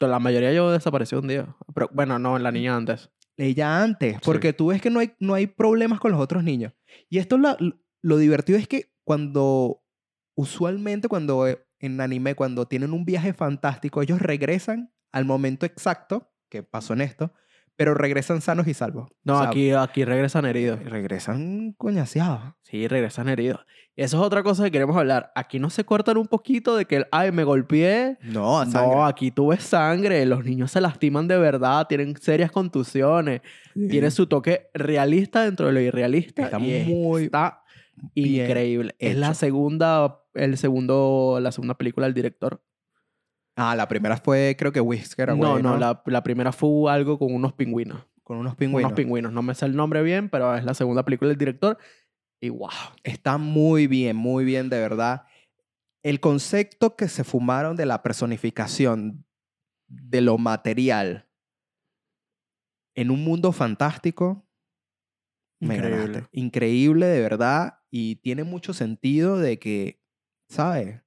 La 0.00 0.18
mayoría 0.18 0.52
yo 0.52 0.70
desapareció 0.70 1.18
un 1.20 1.28
día. 1.28 1.56
Pero, 1.74 1.88
bueno, 1.94 2.18
no, 2.18 2.38
la 2.38 2.52
niña 2.52 2.76
antes. 2.76 3.10
Ella 3.38 3.82
antes, 3.82 4.18
porque 4.22 4.52
tú 4.52 4.66
ves 4.66 4.82
que 4.82 4.90
no 4.90 5.00
hay, 5.00 5.14
no 5.20 5.34
hay 5.34 5.46
problemas 5.46 6.00
con 6.00 6.10
los 6.12 6.20
otros 6.20 6.44
niños. 6.44 6.72
Y 7.08 7.18
esto 7.18 7.38
lo, 7.38 7.56
lo 8.02 8.16
divertido 8.18 8.58
es 8.58 8.68
que 8.68 8.92
cuando, 9.04 9.82
usualmente 10.34 11.08
cuando 11.08 11.46
eh, 11.46 11.64
en 11.78 12.00
anime, 12.00 12.34
cuando 12.34 12.66
tienen 12.66 12.92
un 12.92 13.04
viaje 13.04 13.32
fantástico, 13.32 14.02
ellos 14.02 14.20
regresan 14.20 14.92
al 15.12 15.24
momento 15.24 15.64
exacto, 15.64 16.32
que 16.48 16.62
pasó 16.62 16.94
en 16.94 17.00
esto, 17.00 17.32
pero 17.78 17.94
regresan 17.94 18.40
sanos 18.40 18.66
y 18.66 18.74
salvos. 18.74 19.08
No, 19.22 19.36
O 19.36 19.38
sea, 19.38 19.50
aquí, 19.50 19.70
aquí 19.70 20.04
regresan 20.04 20.44
heridos. 20.46 20.82
Regresan 20.82 21.74
coñaseados. 21.78 22.54
Sí, 22.62 22.88
regresan 22.88 23.28
heridos. 23.28 23.60
Y 23.94 24.02
eso 24.02 24.16
es 24.16 24.22
otra 24.24 24.42
cosa 24.42 24.64
que 24.64 24.72
queremos 24.72 24.96
hablar. 24.96 25.30
Aquí 25.36 25.60
no 25.60 25.70
se 25.70 25.84
cortan 25.84 26.16
un 26.16 26.26
poquito 26.26 26.76
de 26.76 26.86
que, 26.86 27.06
ay, 27.12 27.30
me 27.30 27.44
golpeé. 27.44 28.18
No, 28.22 28.64
sangre. 28.64 28.96
No, 28.96 29.06
aquí 29.06 29.30
tú 29.30 29.46
ves 29.48 29.62
sangre. 29.62 30.26
Los 30.26 30.44
niños 30.44 30.72
se 30.72 30.80
lastiman 30.80 31.28
de 31.28 31.38
verdad, 31.38 31.86
tienen 31.86 32.16
serias 32.16 32.50
contusiones. 32.50 33.42
Sí. 33.74 33.86
Tiene 33.86 34.10
su 34.10 34.26
toque 34.26 34.70
realista 34.74 35.44
dentro 35.44 35.68
de 35.68 35.72
lo 35.72 35.80
irrealista. 35.80 36.42
Está 36.46 36.58
y 36.58 36.84
muy 36.84 37.24
está 37.26 37.62
increíble. 38.14 38.96
Es 38.98 39.16
la 39.16 39.28
hecho. 39.28 39.34
segunda, 39.34 40.20
el 40.34 40.58
segundo, 40.58 41.38
la 41.40 41.52
segunda 41.52 41.74
película 41.78 42.06
del 42.08 42.14
director. 42.14 42.60
Ah, 43.60 43.74
la 43.74 43.88
primera 43.88 44.16
fue, 44.16 44.54
creo 44.56 44.70
que 44.70 44.80
Whisker 44.80 45.36
no, 45.36 45.58
no, 45.58 45.76
la, 45.76 46.00
la 46.06 46.22
primera 46.22 46.52
fue 46.52 46.92
algo 46.92 47.18
con 47.18 47.34
unos 47.34 47.52
pingüinos. 47.54 48.06
Con 48.22 48.38
unos 48.38 48.54
pingüinos. 48.54 48.90
Unos 48.90 48.96
pingüinos. 48.96 49.32
No 49.32 49.42
me 49.42 49.54
sé 49.54 49.66
el 49.66 49.74
nombre 49.74 50.02
bien, 50.02 50.28
pero 50.28 50.54
es 50.54 50.64
la 50.64 50.74
segunda 50.74 51.04
película 51.04 51.28
del 51.28 51.38
director. 51.38 51.76
Y 52.40 52.50
wow. 52.50 52.70
Está 53.02 53.36
muy 53.36 53.88
bien, 53.88 54.16
muy 54.16 54.44
bien, 54.44 54.68
de 54.68 54.78
verdad. 54.78 55.24
El 56.04 56.20
concepto 56.20 56.94
que 56.94 57.08
se 57.08 57.24
fumaron 57.24 57.74
de 57.74 57.86
la 57.86 58.02
personificación 58.02 59.26
de 59.88 60.20
lo 60.20 60.38
material 60.38 61.28
en 62.94 63.10
un 63.10 63.24
mundo 63.24 63.50
fantástico, 63.50 64.48
Increíble. 65.60 66.28
Increíble, 66.32 67.06
de 67.06 67.20
verdad. 67.20 67.80
Y 67.90 68.16
tiene 68.16 68.44
mucho 68.44 68.72
sentido 68.72 69.38
de 69.38 69.58
que, 69.58 70.00
¿sabes? 70.48 71.02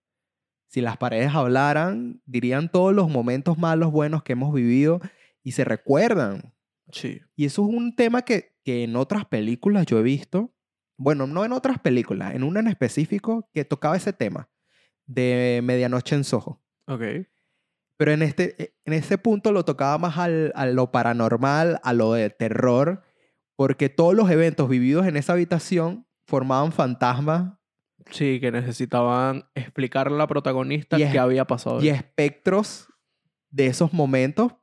Si 0.71 0.79
las 0.79 0.95
paredes 0.95 1.35
hablaran, 1.35 2.21
dirían 2.25 2.69
todos 2.69 2.95
los 2.95 3.09
momentos 3.09 3.57
malos, 3.57 3.91
buenos 3.91 4.23
que 4.23 4.31
hemos 4.31 4.53
vivido 4.53 5.01
y 5.43 5.51
se 5.51 5.65
recuerdan. 5.65 6.53
Sí. 6.93 7.19
Y 7.35 7.43
eso 7.43 7.67
es 7.67 7.75
un 7.75 7.93
tema 7.93 8.21
que, 8.21 8.55
que 8.63 8.85
en 8.85 8.95
otras 8.95 9.25
películas 9.25 9.85
yo 9.85 9.99
he 9.99 10.01
visto, 10.01 10.53
bueno, 10.95 11.27
no 11.27 11.43
en 11.43 11.51
otras 11.51 11.77
películas, 11.79 12.35
en 12.35 12.43
una 12.43 12.61
en 12.61 12.69
específico 12.69 13.49
que 13.53 13.65
tocaba 13.65 13.97
ese 13.97 14.13
tema 14.13 14.47
de 15.07 15.59
Medianoche 15.61 16.15
en 16.15 16.23
Soho. 16.23 16.61
Ok. 16.87 17.03
Pero 17.97 18.13
en 18.13 18.21
este, 18.21 18.73
en 18.85 18.93
ese 18.93 19.17
punto 19.17 19.51
lo 19.51 19.65
tocaba 19.65 19.97
más 19.97 20.17
al, 20.17 20.53
a 20.55 20.67
lo 20.67 20.89
paranormal, 20.89 21.81
a 21.83 21.91
lo 21.91 22.13
de 22.13 22.29
terror, 22.29 23.03
porque 23.57 23.89
todos 23.89 24.15
los 24.15 24.31
eventos 24.31 24.69
vividos 24.69 25.05
en 25.05 25.17
esa 25.17 25.33
habitación 25.33 26.07
formaban 26.23 26.71
fantasmas 26.71 27.55
Sí, 28.09 28.39
que 28.39 28.51
necesitaban 28.51 29.45
explicarle 29.55 30.15
a 30.15 30.19
la 30.19 30.27
protagonista 30.27 30.97
qué 30.97 31.19
había 31.19 31.45
pasado. 31.45 31.81
y 31.83 31.89
espectros 31.89 32.87
de 33.49 33.67
esos 33.67 33.93
momentos. 33.93 34.53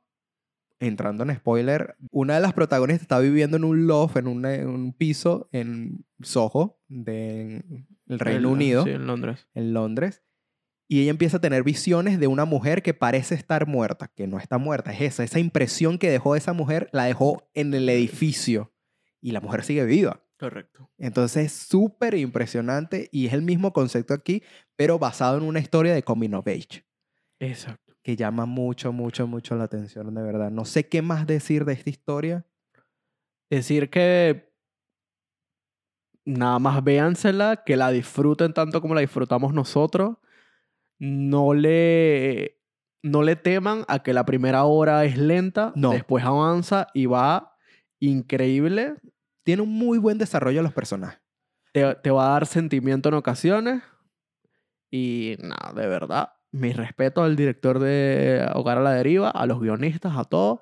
Entrando 0.81 1.23
en 1.23 1.35
spoiler, 1.35 1.97
una 2.09 2.35
de 2.35 2.39
las 2.39 2.53
protagonistas 2.53 3.01
está 3.01 3.19
viviendo 3.19 3.57
en 3.57 3.65
un 3.65 3.85
loft, 3.85 4.15
en 4.15 4.27
un, 4.27 4.45
en 4.45 4.67
un 4.69 4.93
piso 4.93 5.49
en 5.51 6.05
Soho, 6.21 6.79
de 6.87 7.85
el 8.07 8.19
Reino 8.19 8.49
Unido, 8.49 8.85
Sí, 8.85 8.91
en 8.91 9.05
Londres. 9.05 9.47
en 9.53 9.73
Londres. 9.73 10.23
Y 10.87 11.01
ella 11.01 11.11
empieza 11.11 11.37
a 11.37 11.41
tener 11.41 11.63
visiones 11.63 12.17
de 12.19 12.27
una 12.27 12.45
mujer 12.45 12.81
que 12.81 12.93
parece 12.93 13.35
estar 13.35 13.67
muerta, 13.67 14.07
que 14.15 14.25
no 14.25 14.39
está 14.39 14.57
muerta. 14.57 14.93
Es 14.93 15.01
esa, 15.01 15.23
esa 15.25 15.39
impresión 15.39 15.97
que 15.99 16.09
dejó 16.09 16.37
esa 16.37 16.53
mujer, 16.53 16.89
la 16.93 17.03
dejó 17.03 17.49
en 17.53 17.73
el 17.73 17.89
edificio. 17.89 18.73
Y 19.21 19.31
la 19.31 19.41
mujer 19.41 19.63
sigue 19.65 19.83
viva. 19.83 20.23
Correcto. 20.39 20.89
Entonces 20.97 21.47
es 21.47 21.51
súper 21.53 22.13
impresionante 22.15 23.09
y 23.11 23.27
es 23.27 23.33
el 23.33 23.41
mismo 23.41 23.73
concepto 23.73 24.13
aquí, 24.13 24.41
pero 24.77 24.97
basado 24.97 25.37
en 25.37 25.43
una 25.43 25.59
historia 25.59 25.93
de 25.93 26.01
coming 26.03 26.33
of 26.33 26.47
age 26.47 26.85
Exacto. 27.39 27.93
que 28.01 28.15
llama 28.15 28.45
mucho, 28.45 28.93
mucho, 28.93 29.27
mucho 29.27 29.55
la 29.55 29.65
atención, 29.65 30.13
de 30.15 30.21
verdad. 30.21 30.49
No 30.49 30.63
sé 30.65 30.87
qué 30.87 31.01
más 31.01 31.27
decir 31.27 31.65
de 31.65 31.73
esta 31.73 31.89
historia. 31.89 32.45
Decir 33.49 33.89
que 33.89 34.49
nada 36.25 36.59
más 36.59 36.83
véansela, 36.83 37.63
que 37.65 37.75
la 37.75 37.91
disfruten 37.91 38.53
tanto 38.53 38.81
como 38.81 38.95
la 38.95 39.01
disfrutamos 39.01 39.53
nosotros. 39.53 40.17
No 40.99 41.53
le, 41.53 42.61
no 43.03 43.23
le 43.23 43.35
teman 43.35 43.83
a 43.87 44.03
que 44.03 44.13
la 44.13 44.25
primera 44.25 44.63
hora 44.65 45.03
es 45.05 45.17
lenta, 45.17 45.73
No. 45.75 45.91
después 45.91 46.23
avanza 46.23 46.87
y 46.93 47.05
va 47.07 47.57
increíble. 47.99 48.95
Tiene 49.49 49.63
un 49.63 49.73
muy 49.73 49.97
buen 49.97 50.19
desarrollo 50.19 50.59
de 50.59 50.63
los 50.63 50.73
personajes. 50.73 51.19
Te, 51.73 51.95
te 51.95 52.11
va 52.11 52.27
a 52.27 52.33
dar 52.33 52.45
sentimiento 52.45 53.09
en 53.09 53.15
ocasiones. 53.15 53.81
Y 54.91 55.37
nada, 55.39 55.73
de 55.73 55.87
verdad, 55.87 56.33
mi 56.51 56.71
respeto 56.71 57.23
al 57.23 57.35
director 57.35 57.79
de 57.79 58.47
Hogar 58.53 58.77
a 58.77 58.81
la 58.81 58.91
Deriva, 58.91 59.31
a 59.31 59.47
los 59.47 59.59
guionistas, 59.59 60.15
a 60.15 60.23
todos. 60.23 60.59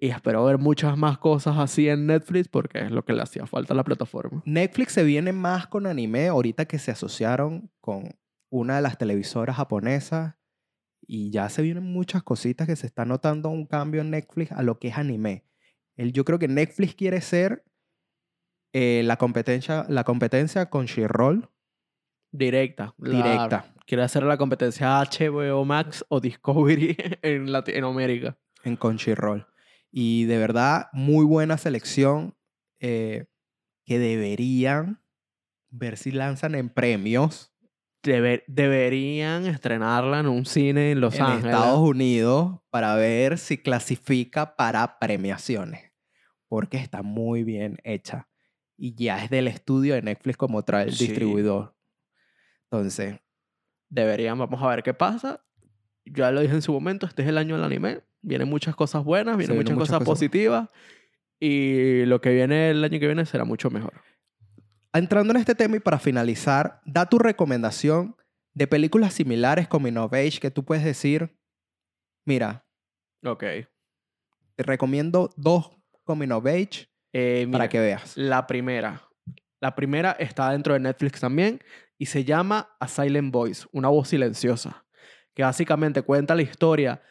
Y 0.00 0.08
espero 0.08 0.44
ver 0.44 0.58
muchas 0.58 0.98
más 0.98 1.18
cosas 1.18 1.58
así 1.58 1.88
en 1.88 2.08
Netflix 2.08 2.48
porque 2.48 2.80
es 2.80 2.90
lo 2.90 3.04
que 3.04 3.12
le 3.12 3.22
hacía 3.22 3.46
falta 3.46 3.72
a 3.72 3.76
la 3.76 3.84
plataforma. 3.84 4.42
Netflix 4.44 4.94
se 4.94 5.04
viene 5.04 5.30
más 5.30 5.68
con 5.68 5.86
anime 5.86 6.26
ahorita 6.26 6.64
que 6.64 6.80
se 6.80 6.90
asociaron 6.90 7.70
con 7.80 8.18
una 8.50 8.74
de 8.74 8.82
las 8.82 8.98
televisoras 8.98 9.54
japonesas 9.54 10.34
y 11.06 11.30
ya 11.30 11.48
se 11.50 11.62
vienen 11.62 11.84
muchas 11.84 12.24
cositas 12.24 12.66
que 12.66 12.74
se 12.74 12.88
está 12.88 13.04
notando 13.04 13.48
un 13.48 13.64
cambio 13.64 14.00
en 14.00 14.10
Netflix 14.10 14.50
a 14.50 14.64
lo 14.64 14.80
que 14.80 14.88
es 14.88 14.98
anime. 14.98 15.44
El, 15.94 16.12
yo 16.12 16.24
creo 16.24 16.40
que 16.40 16.48
Netflix 16.48 16.96
quiere 16.96 17.20
ser 17.20 17.67
eh, 18.72 19.02
la, 19.04 19.16
competencia, 19.16 19.84
la 19.88 20.04
competencia 20.04 20.68
con 20.70 20.86
She-Roll 20.86 21.48
Directa. 22.30 22.94
la- 22.98 23.16
directa 23.16 23.74
quiere 23.86 24.02
hacer 24.02 24.22
la 24.22 24.36
competencia 24.36 25.00
HBO 25.00 25.64
Max 25.64 26.04
o 26.08 26.20
Discovery 26.20 26.94
en 27.22 27.50
Latinoamérica. 27.50 28.36
en 28.64 28.76
Crunchyroll. 28.76 29.46
Y 29.90 30.24
de 30.26 30.36
verdad, 30.36 30.88
muy 30.92 31.24
buena 31.24 31.56
selección 31.56 32.36
eh, 32.80 33.24
que 33.86 33.98
deberían 33.98 35.02
ver 35.70 35.96
si 35.96 36.10
lanzan 36.12 36.54
en 36.54 36.68
premios 36.68 37.54
Debe- 38.02 38.44
deberían 38.46 39.46
estrenarla 39.46 40.20
en 40.20 40.28
un 40.28 40.44
cine 40.46 40.92
en 40.92 41.00
Los 41.00 41.16
en 41.16 41.22
Ángeles. 41.22 41.46
Estados 41.54 41.80
Unidos 41.80 42.60
para 42.70 42.94
ver 42.94 43.38
si 43.38 43.56
clasifica 43.58 44.54
para 44.54 44.98
premiaciones. 44.98 45.90
Porque 46.46 46.76
está 46.76 47.02
muy 47.02 47.42
bien 47.42 47.78
hecha. 47.84 48.27
Y 48.80 48.94
ya 48.94 49.22
es 49.24 49.28
del 49.28 49.48
estudio 49.48 49.94
de 49.94 50.02
Netflix 50.02 50.36
como 50.36 50.62
trae 50.64 50.84
el 50.84 50.92
Sí. 50.94 51.08
distribuidor. 51.08 51.74
Entonces, 52.70 53.18
Deberían, 53.90 54.38
vamos 54.38 54.62
a 54.62 54.68
ver 54.68 54.82
qué 54.82 54.92
pasa. 54.94 55.42
Yo 56.04 56.12
ya 56.24 56.30
lo 56.30 56.40
dije 56.42 56.54
en 56.54 56.60
su 56.62 56.72
momento, 56.72 57.06
este 57.06 57.22
es 57.22 57.28
el 57.28 57.38
año 57.38 57.54
del 57.56 57.64
anime. 57.64 58.02
Vienen 58.20 58.46
muchas 58.48 58.76
cosas 58.76 59.02
buenas, 59.02 59.36
vienen 59.38 59.56
muchas, 59.56 59.74
cosas 59.76 59.98
cosas 59.98 60.06
positivas. 60.06 60.68
Y 61.40 62.04
lo 62.04 62.20
que 62.20 62.30
viene 62.34 62.70
el 62.70 62.84
año 62.84 63.00
que 63.00 63.06
viene 63.06 63.24
será 63.26 63.44
mucho 63.44 63.70
mejor. 63.70 63.94
entrando 64.92 65.32
en 65.32 65.36
este 65.38 65.54
tema 65.54 65.76
y 65.76 65.80
para 65.80 65.98
finalizar, 65.98 66.80
da 66.84 67.06
tu 67.06 67.18
recomendación 67.18 68.16
de 68.54 68.66
películas 68.66 69.12
similares 69.14 69.68
como 69.68 69.86
Innovation 69.88 70.40
que 70.40 70.50
tú 70.50 70.64
puedes 70.64 70.82
decir, 70.84 71.38
mira, 72.26 72.66
Ok. 73.24 73.44
te 74.56 74.62
recomiendo 74.64 75.30
dos 75.36 75.70
Coming 76.04 76.32
of 76.32 76.44
Eh, 77.12 77.48
para 77.50 77.68
que 77.68 77.80
veas. 77.80 78.16
La 78.16 78.46
primera. 78.46 79.02
La 79.60 79.74
primera 79.74 80.12
está 80.12 80.52
dentro 80.52 80.74
de 80.74 80.80
Netflix 80.80 81.20
también 81.20 81.60
y 81.98 82.06
se 82.06 82.24
llama 82.24 82.76
A 82.78 82.86
Silent 82.86 83.32
Voice, 83.32 83.66
una 83.72 83.88
voz 83.88 84.08
silenciosa, 84.08 84.84
que 85.34 85.42
básicamente 85.42 86.02
cuenta 86.02 86.34
la 86.34 86.42
historia 86.42 87.02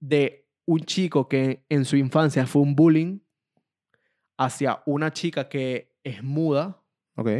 de 0.00 0.46
un 0.66 0.80
chico 0.80 1.28
que 1.28 1.64
en 1.70 1.84
su 1.86 1.96
infancia 1.96 2.46
fue 2.46 2.62
un 2.62 2.76
bullying 2.76 3.20
hacia 4.38 4.82
una 4.86 5.12
chica 5.12 5.48
que 5.48 5.96
es 6.04 6.22
muda 6.22 6.82
Ok. 7.16 7.30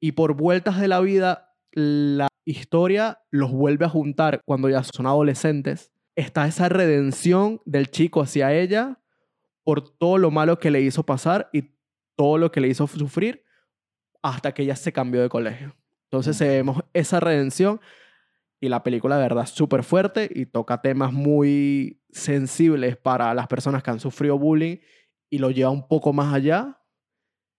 y 0.00 0.12
por 0.12 0.34
vueltas 0.34 0.80
de 0.80 0.88
la 0.88 1.00
vida 1.00 1.54
la 1.72 2.28
historia 2.46 3.20
los 3.30 3.52
vuelve 3.52 3.84
a 3.84 3.90
juntar 3.90 4.40
cuando 4.46 4.68
ya 4.70 4.82
son 4.82 5.06
adolescentes. 5.06 5.92
Está 6.16 6.46
esa 6.46 6.70
redención 6.70 7.60
del 7.66 7.90
chico 7.90 8.22
hacia 8.22 8.54
ella 8.54 8.98
por 9.66 9.82
todo 9.98 10.16
lo 10.16 10.30
malo 10.30 10.60
que 10.60 10.70
le 10.70 10.80
hizo 10.80 11.04
pasar 11.04 11.50
y 11.52 11.72
todo 12.16 12.38
lo 12.38 12.52
que 12.52 12.60
le 12.60 12.68
hizo 12.68 12.86
sufrir 12.86 13.42
hasta 14.22 14.54
que 14.54 14.62
ella 14.62 14.76
se 14.76 14.92
cambió 14.92 15.20
de 15.20 15.28
colegio. 15.28 15.74
Entonces 16.04 16.40
Mm. 16.40 16.44
vemos 16.44 16.84
esa 16.92 17.18
redención 17.18 17.80
y 18.60 18.68
la 18.68 18.84
película 18.84 19.16
de 19.16 19.22
verdad 19.22 19.42
es 19.42 19.50
súper 19.50 19.82
fuerte 19.82 20.30
y 20.32 20.46
toca 20.46 20.80
temas 20.82 21.12
muy 21.12 22.00
sensibles 22.10 22.96
para 22.96 23.34
las 23.34 23.48
personas 23.48 23.82
que 23.82 23.90
han 23.90 23.98
sufrido 23.98 24.38
bullying 24.38 24.76
y 25.30 25.38
lo 25.38 25.50
lleva 25.50 25.70
un 25.70 25.88
poco 25.88 26.12
más 26.12 26.32
allá. 26.32 26.80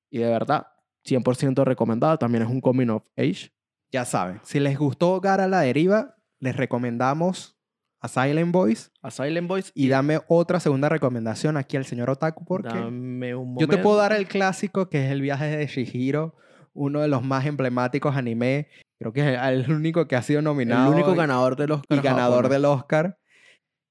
Y 0.09 0.19
de 0.19 0.29
verdad, 0.29 0.67
100% 1.03 1.65
recomendada. 1.65 2.17
También 2.17 2.43
es 2.43 2.49
un 2.49 2.61
coming 2.61 2.87
of 2.87 3.03
age. 3.17 3.51
Ya 3.91 4.05
saben, 4.05 4.39
si 4.43 4.61
les 4.61 4.77
gustó 4.79 5.19
Gara 5.19 5.45
la 5.49 5.59
deriva, 5.59 6.15
les 6.39 6.55
recomendamos 6.55 7.56
a 7.99 8.07
Silent 8.07 8.51
Boys. 8.51 8.91
A 9.01 9.09
Silent 9.11 9.47
Boys. 9.47 9.71
Y 9.73 9.87
dame 9.89 10.19
otra 10.27 10.59
segunda 10.59 10.89
recomendación 10.89 11.57
aquí 11.57 11.77
al 11.77 11.85
señor 11.85 12.09
Otaku 12.09 12.45
porque 12.45 12.69
Dame 12.69 13.35
un 13.35 13.57
yo 13.57 13.67
te 13.67 13.77
puedo 13.77 13.97
dar 13.97 14.13
el 14.13 14.27
clásico 14.27 14.89
que 14.89 15.05
es 15.05 15.11
el 15.11 15.21
viaje 15.21 15.45
de 15.57 15.65
Shihiro, 15.67 16.35
uno 16.73 17.01
de 17.01 17.07
los 17.07 17.23
más 17.23 17.45
emblemáticos 17.45 18.15
anime. 18.15 18.67
Creo 18.99 19.13
que 19.13 19.33
es 19.33 19.39
el 19.41 19.71
único 19.71 20.07
que 20.07 20.15
ha 20.15 20.21
sido 20.21 20.39
El 20.39 20.45
nominado 20.45 20.91
único 20.91 21.13
y- 21.13 21.17
ganador 21.17 21.55
de 21.55 21.67
los 21.67 21.81
y 21.89 21.97
ganador 21.99 22.49
del 22.49 22.65
Oscar, 22.65 23.19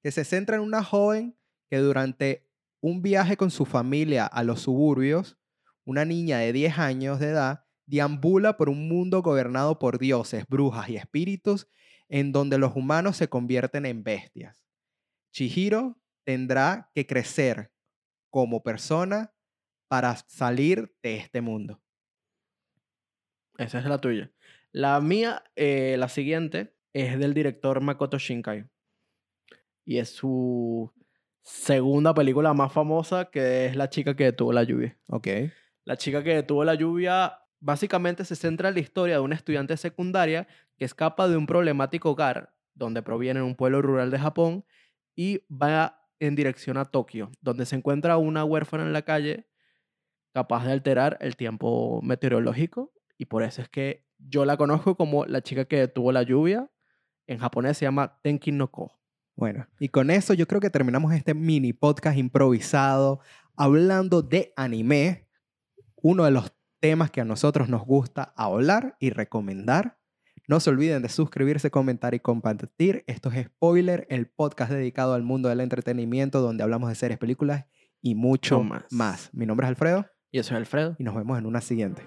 que 0.03 0.11
se 0.11 0.23
centra 0.23 0.55
en 0.57 0.61
una 0.63 0.83
joven 0.83 1.37
que 1.69 1.77
durante 1.79 2.47
un 2.81 3.01
viaje 3.01 3.35
con 3.37 3.51
su 3.51 3.65
familia 3.65 4.25
a 4.25 4.43
los 4.43 4.61
suburbios, 4.61 5.37
una 5.85 6.05
niña 6.05 6.37
de 6.39 6.53
10 6.53 6.77
años 6.79 7.19
de 7.19 7.29
edad 7.29 7.65
deambula 7.85 8.57
por 8.57 8.69
un 8.69 8.87
mundo 8.89 9.21
gobernado 9.21 9.79
por 9.79 9.97
dioses, 9.97 10.45
brujas 10.47 10.89
y 10.89 10.97
espíritus, 10.97 11.67
en 12.09 12.31
donde 12.31 12.57
los 12.57 12.75
humanos 12.75 13.17
se 13.17 13.27
convierten 13.27 13.85
en 13.85 14.03
bestias. 14.03 14.63
Chihiro 15.31 15.99
tendrá 16.23 16.89
que 16.93 17.05
crecer 17.05 17.71
como 18.29 18.63
persona 18.63 19.33
para 19.87 20.15
salir 20.27 20.93
de 21.01 21.17
este 21.17 21.41
mundo. 21.41 21.81
Esa 23.57 23.79
es 23.79 23.85
la 23.85 23.99
tuya. 23.99 24.31
La 24.71 24.99
mía, 25.01 25.43
eh, 25.55 25.95
la 25.97 26.09
siguiente, 26.09 26.75
es 26.93 27.17
del 27.17 27.33
director 27.33 27.81
Makoto 27.81 28.17
Shinkai. 28.17 28.65
Y 29.85 29.97
es 29.97 30.09
su 30.09 30.93
segunda 31.41 32.13
película 32.13 32.53
más 32.53 32.73
famosa, 32.73 33.29
que 33.31 33.67
es 33.67 33.75
La 33.75 33.89
chica 33.89 34.15
que 34.15 34.25
detuvo 34.25 34.51
la 34.51 34.63
lluvia. 34.63 34.97
Ok. 35.07 35.27
La 35.85 35.95
chica 35.95 36.23
que 36.23 36.35
detuvo 36.35 36.65
la 36.65 36.75
lluvia 36.75 37.39
básicamente 37.59 38.25
se 38.25 38.35
centra 38.35 38.69
en 38.69 38.75
la 38.75 38.81
historia 38.81 39.15
de 39.15 39.21
una 39.21 39.35
estudiante 39.35 39.77
secundaria 39.77 40.47
que 40.77 40.85
escapa 40.85 41.27
de 41.27 41.37
un 41.37 41.47
problemático 41.47 42.11
hogar 42.11 42.53
donde 42.73 43.01
proviene 43.01 43.39
de 43.39 43.45
un 43.45 43.55
pueblo 43.55 43.81
rural 43.81 44.11
de 44.11 44.19
Japón 44.19 44.65
y 45.15 45.43
va 45.49 46.03
en 46.19 46.35
dirección 46.35 46.77
a 46.77 46.85
Tokio, 46.85 47.31
donde 47.41 47.65
se 47.65 47.75
encuentra 47.75 48.17
una 48.17 48.43
huérfana 48.43 48.83
en 48.83 48.93
la 48.93 49.01
calle 49.01 49.47
capaz 50.33 50.65
de 50.65 50.71
alterar 50.71 51.17
el 51.21 51.35
tiempo 51.35 52.01
meteorológico 52.03 52.93
y 53.17 53.25
por 53.25 53.43
eso 53.43 53.61
es 53.61 53.69
que 53.69 54.05
yo 54.19 54.45
la 54.45 54.57
conozco 54.57 54.95
como 54.95 55.25
la 55.25 55.41
chica 55.41 55.65
que 55.65 55.77
detuvo 55.77 56.11
la 56.11 56.23
lluvia. 56.23 56.69
En 57.25 57.39
japonés 57.39 57.77
se 57.77 57.85
llama 57.85 58.19
Tenkin 58.21 58.57
no 58.57 58.71
Ko. 58.71 58.99
Bueno, 59.35 59.67
y 59.79 59.89
con 59.89 60.09
eso 60.09 60.33
yo 60.33 60.47
creo 60.47 60.61
que 60.61 60.69
terminamos 60.69 61.13
este 61.13 61.33
mini 61.33 61.73
podcast 61.73 62.17
improvisado 62.17 63.19
hablando 63.55 64.21
de 64.21 64.53
anime, 64.55 65.27
uno 65.95 66.23
de 66.25 66.31
los 66.31 66.53
temas 66.79 67.11
que 67.11 67.21
a 67.21 67.25
nosotros 67.25 67.69
nos 67.69 67.83
gusta 67.85 68.33
hablar 68.35 68.95
y 68.99 69.09
recomendar. 69.09 69.96
No 70.49 70.61
se 70.61 70.69
olviden 70.69 71.01
de 71.01 71.09
suscribirse, 71.09 71.69
comentar 71.71 72.13
y 72.13 72.19
compartir. 72.21 73.03
Esto 73.07 73.29
es 73.31 73.47
Spoiler, 73.47 74.07
el 74.09 74.27
podcast 74.27 74.71
dedicado 74.71 75.13
al 75.13 75.23
mundo 75.23 75.49
del 75.49 75.59
entretenimiento 75.59 76.39
donde 76.41 76.63
hablamos 76.63 76.87
de 76.89 76.95
series, 76.95 77.19
películas 77.19 77.65
y 78.01 78.15
mucho 78.15 78.57
No 78.59 78.63
más. 78.63 78.83
más. 78.91 79.29
Mi 79.33 79.45
nombre 79.45 79.65
es 79.65 79.69
Alfredo 79.69 80.05
Y 80.31 80.39
eso 80.39 80.53
es 80.53 80.57
Alfredo. 80.57 80.95
y 80.99 81.03
nos 81.03 81.15
vemos 81.15 81.37
en 81.37 81.45
una 81.47 81.59
siguiente. 81.59 82.03